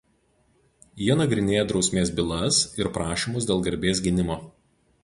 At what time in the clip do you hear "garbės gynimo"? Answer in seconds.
3.71-4.43